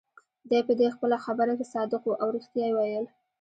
[0.49, 3.05] دی په دې خپله خبره کې صادق وو، او ريښتیا يې ویل.